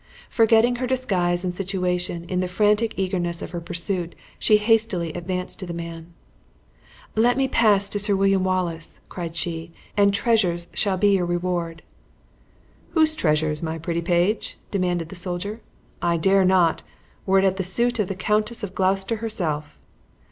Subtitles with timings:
[0.31, 5.59] Forgetting her disguise and situation, in the frantic eagerness of her pursuit, she hastily advanced
[5.59, 6.11] to the man:
[7.15, 11.83] "Let me pass to Sir William Wallace," cried she, "and treasures shall be your reward."
[12.93, 15.61] "Whose treasures, my pretty page?" demanded the soldier;
[16.01, 16.81] "I dare not,
[17.27, 19.77] were it at the suit of the Countess of Gloucester herself."